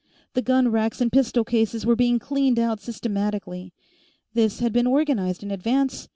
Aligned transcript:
The 0.33 0.41
gun 0.41 0.69
racks 0.69 0.99
and 0.99 1.11
pistol 1.11 1.43
cases 1.43 1.85
were 1.85 1.95
being 1.95 2.17
cleaned 2.17 2.57
out 2.57 2.79
systematically. 2.79 3.71
This 4.33 4.57
had 4.59 4.73
been 4.73 4.87
organized 4.87 5.43
in 5.43 5.51
advance. 5.51 6.07